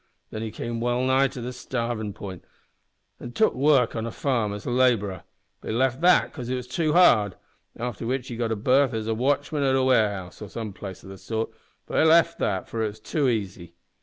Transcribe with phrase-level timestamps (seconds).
[0.31, 2.43] Then he came well nigh to the starvin' p'int
[3.19, 5.21] an' took work on a farm as a labourer,
[5.61, 7.35] but left that 'cause it was too hard,
[7.77, 11.07] after which he got a berth as watchman at a warehouse, or some place o'
[11.07, 11.51] the sort
[11.85, 13.75] but left that, for it was too easy.